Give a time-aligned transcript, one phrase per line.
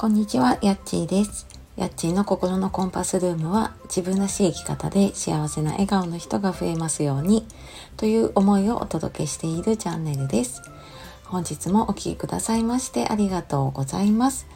[0.00, 1.46] こんにちは、やっちーです。
[1.76, 7.46] やっちーの心のコンパスルームは自分らしい生き方で幸せな笑顔の人が増えますように
[7.98, 10.62] という思いをお届けしているチャンネルです。
[11.24, 14.46] 本日もお聴きくださいましてありがとうございます。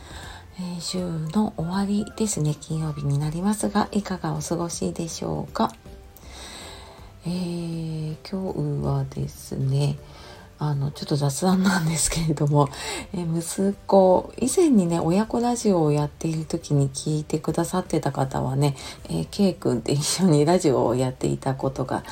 [0.58, 5.74] えー週の終わりですね、金曜日になりますが、いかがお過ごしでしょうか？
[7.26, 9.98] えー今日はですね、
[10.58, 12.68] あのちょっと雑談なんですけれども、
[13.12, 18.76] え息子以前にね親子ラジオをやっている時に聞いてくださってた方はね、
[19.08, 22.04] えー、K 君って一緒にラジオをやっていたことが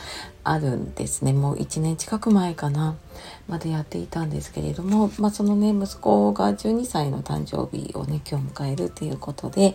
[0.44, 2.96] あるんですねもう1年近く前かな
[3.48, 9.74] までやっていたんですけれども、まあ、そのね息子が12歳の誕生日をね今日迎えるっていうことで、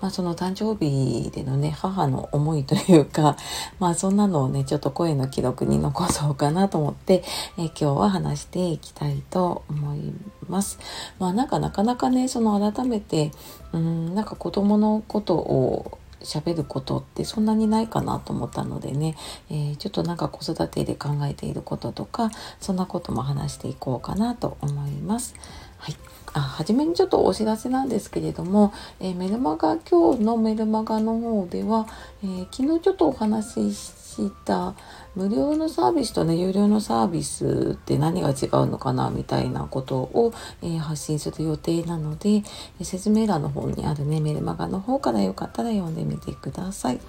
[0.00, 3.36] まあ、その誕生日でのね母の思いというか、
[3.78, 7.24] まあ、そんなのをねちょっと声の記録に残そうかなと思って、
[7.58, 10.12] え今日は話していきたいと思い
[10.48, 10.78] ます。
[11.18, 13.32] まあなんかなかなかねその改めて
[13.72, 19.16] うんなんか子供のことを喋ることってそんなにないかなと思ったのでね、
[19.50, 25.34] えーちょっとなんか子育てで考えていることとかそんなことも話していこうかなと思います。
[25.78, 25.96] はい、
[26.32, 31.86] あ初めにちょっとお知らせなんですけれども、えーメルマガ今日のメルマガの方では、
[32.24, 34.74] えー昨日ちょっとお話しした
[35.14, 42.42] 無料のサービスとね有料のサービスって何が違うのかなみたいなことを、えー発信する予定なので、
[42.82, 47.00] 説明欄の方にあるねメルマガの方からよかったら読んでみてください。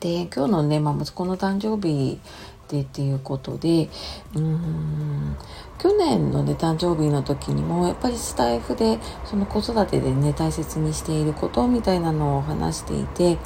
[0.00, 2.20] で今日のね、まあ、息子の誕生日
[2.68, 3.88] でっていうことで
[4.34, 5.36] うーん
[5.78, 13.38] 去年のね誕生日の時にもやっぱりスタイフでその子育てでね大切にしていることみたいなのを話していて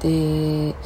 [0.00, 0.76] で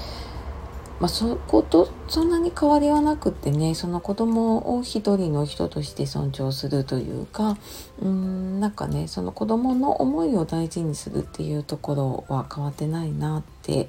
[1.03, 7.59] まあ、そことそんなに変わりはなくってねその子供を一人の人として尊重するというか
[8.00, 13.88] うんなんかねその子供の思いを大事にするっていうところは変わってないなって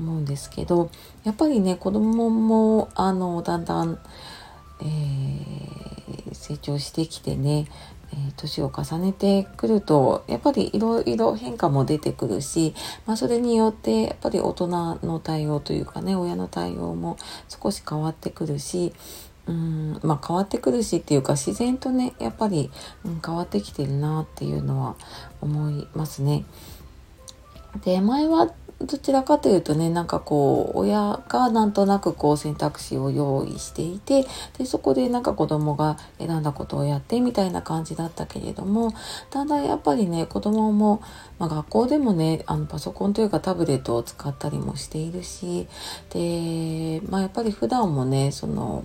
[0.00, 0.90] 思うんですけど
[1.22, 3.96] やっぱりね子供もあのだんだん、
[4.80, 5.88] えー
[6.32, 7.66] 成長してきてね
[8.12, 12.74] え年を重ねてくるとやっぱりいろいろ変化も出てくるし、
[13.06, 14.68] まあ、それによってやっぱり大人
[15.02, 17.16] の対応というかね親の対応も
[17.48, 18.94] 少し変わってくるし
[19.46, 22.70] うんまあ変わってくるしっていうか自然とねやっぱり、
[23.04, 24.96] うん、変わってきてるなっていうのは
[25.40, 26.44] 思いますね。
[27.84, 34.24] で前はどちらかというとねなんかこう親がなんとなくこう選択肢を用意していて
[34.56, 38.92] でそこでなんか子供が選んだことをやってみたいな感じだったけれども
[39.30, 41.02] だんだんやっぱりね子供も、
[41.40, 45.66] まあ、学校でもねあのパソコンというかタブレットを使ったりもしているし
[46.10, 48.84] で、まあ、やっぱり普段もねその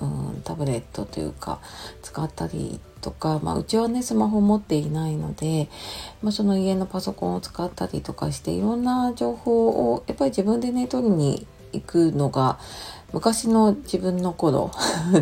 [0.00, 1.60] うん、タブレットというか
[2.02, 5.68] 使ったりとか、まあ、うちはねスマホ持っていないので、
[6.22, 12.58] まあ、その家のパソコンを使ったりとかしていろんな情報をやっぱり自分でね取りに行くのが
[13.12, 14.70] 昔の自分の頃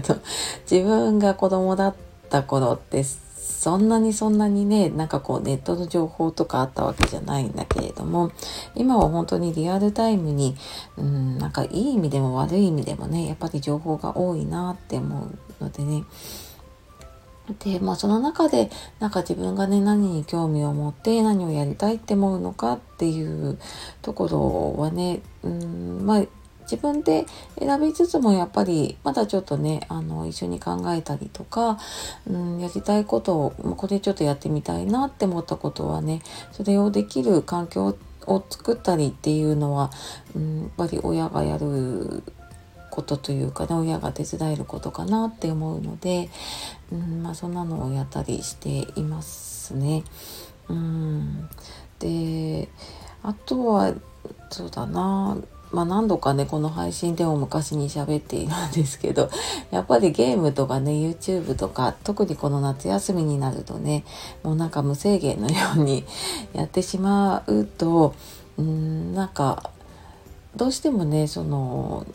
[0.71, 1.95] 自分が子供だっ
[2.31, 3.32] た頃です。
[3.53, 8.33] そんなにそんなにねなんかこうネットの情報とかあったわけじゃないんだけれども
[8.75, 10.57] 今は本当にリアルタイムに
[10.97, 15.29] うんなんかいい意味でも悪い意味でもねやっぱり情報が多いなって思
[15.61, 16.05] うのでね。
[17.65, 18.71] でまあその中で
[19.01, 23.59] なんか自分がね何に興味を持って何をやりたいって思うのかっていう
[24.01, 26.25] ところはねうんまあ
[26.63, 27.27] 自分で
[27.59, 31.79] 選びつつもやっぱりまだちょっとねあの一緒に考えたりとか、
[32.27, 36.23] うん、やりたいことをこれちょっとやってみたいなって思ったことはね
[36.53, 37.97] それをできる環境
[38.27, 39.91] を作ったりっていうのは、
[40.35, 42.23] うん、やっぱり親がやる
[42.91, 46.29] ことというかね親が手伝えることかなって思うので、
[46.93, 50.05] うんまあ、そんなのをやったりしていますね。
[50.69, 51.49] うん、
[51.99, 52.69] で
[53.23, 53.95] あとは
[54.51, 55.39] そうだな
[55.73, 59.31] まあ何度かねこの配信でも昔に喋っているんですけど
[59.73, 64.05] やっぱりゲームとかね YouTube とか特にこの夏休みになるとね
[64.43, 66.05] もうなんか無制限のように
[66.53, 68.15] やってしまうと
[68.59, 69.71] うんなんか
[70.55, 72.07] どうしてもねその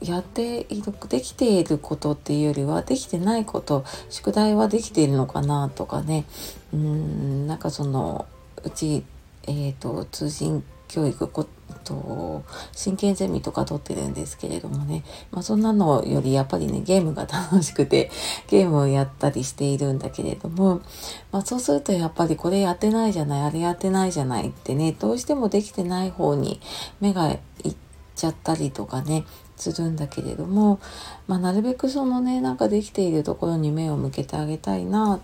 [0.00, 6.24] やっているできていることっていうよりはできてないこと宿題はできているのかなとかね
[6.72, 8.26] うんなんかその
[8.64, 9.04] うち、
[9.44, 11.48] えー、と通信教育こ
[11.84, 18.10] と真剣ゼミとか取ってるんですけれどもね、まあ、そんなのよりやっぱりねゲームが楽しくて
[18.48, 20.82] ゲームをやったりしているんだけれども、
[21.30, 26.60] まあ、そうするとやっぱりこれやってないじゃないあれやってないじゃないってねどうしてもできてない方に
[27.00, 27.38] 目がい
[27.70, 27.74] っ
[28.14, 29.24] ちゃったりとかね
[29.56, 30.78] するんだけれども、
[31.26, 35.20] まあ、なるべくそのねなんかできているところに目を向けてあげたいなっ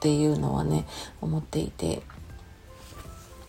[0.00, 0.86] ていうのはね
[1.20, 2.02] 思っていて。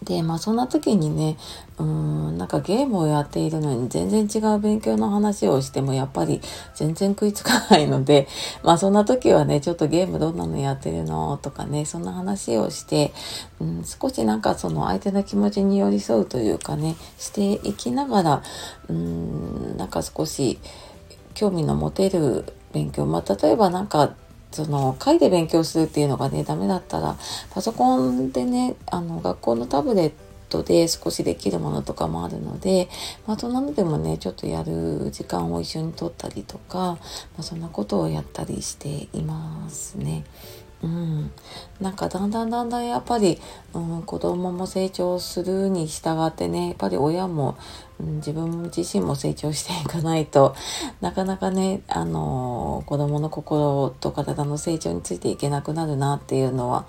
[0.05, 1.37] でまあそんな時にね
[1.77, 6.41] うーんなんかゲームをやっているのに全然違う勉強の話をしてもやっぱり
[6.75, 8.27] 全然食いつかないので
[8.63, 13.13] まあそんな時はねちょっとゲームどんなのやってるのとかねそんな話をして、
[13.59, 18.43] うん、少しなんかその相手の気持ちに寄り添うというかねしていきながら
[18.87, 20.59] うんなんか少し
[21.33, 24.13] 興味の持てる勉強まあ例えばなんか
[24.51, 27.17] その会で勉強するっていうのがねダメだったら
[27.51, 30.11] パソコンでねあの学校のタブレッ
[30.49, 32.87] トで少しできるものとかもあるので、
[33.27, 36.99] まあ、そんなのでもねちょっとやる時間を一緒に取ったりとか、ま
[37.39, 40.23] あ、そんなことをやったりしていますね。
[40.83, 41.31] うん、
[41.79, 43.39] なんかだんだんだんだんやっぱり、
[43.73, 47.57] うん、子供も成長するに従ってねやっぱり親も、
[47.99, 50.55] うん、自分自身も成長していかないと
[51.01, 56.85] なかなかね、あのー、子供の心と体の成長についていけなくなるなっていうのは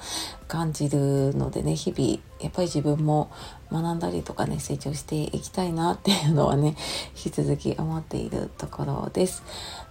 [0.48, 3.30] 感じるのでね日々やっぱり自分も
[3.72, 6.76] 学んだりとかね成長していきたいなっていうのはね
[7.16, 9.42] 引き続き思っているところです。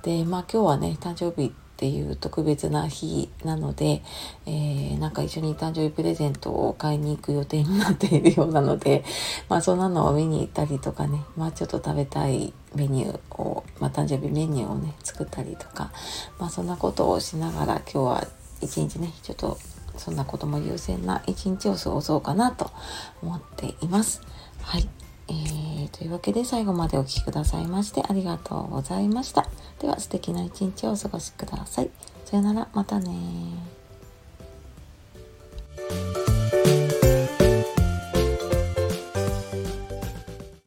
[0.03, 4.01] でまあ今日はね誕生日っていう特別な日なので、
[4.45, 9.04] えー、なんか一緒に誕生日プレゼントを買いに行く予定になっているようなので、
[9.50, 15.92] まあそんなのを見に行ったりとかね、まあちょっと食べたいメニューを、まあ誕生日メニューをね、作ったりとか、
[16.39, 18.28] まあそんなことをしながら今日は
[18.62, 19.57] 一日ね、ちょっと
[19.98, 22.71] そんなことも優先な一日を過ごそうかなと
[23.21, 24.21] 思っています。
[24.62, 24.88] はい。
[25.27, 29.48] えー、というわけで最後までお聴きくださいましてありがとうございました。
[29.80, 31.89] では素敵な一日をお過ごしください。
[32.25, 33.10] さよなら、またね